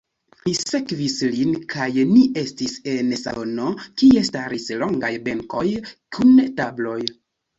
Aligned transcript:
Mi 0.43 0.51
sekvis 0.59 1.17
lin 1.33 1.51
kaj 1.73 1.89
ni 2.13 2.23
estis 2.43 2.73
en 2.93 3.11
salono, 3.23 3.67
kie 4.03 4.23
staris 4.31 4.67
longaj 4.85 5.13
benkoj 5.29 5.67
kun 6.17 6.33
tabloj. 6.61 6.99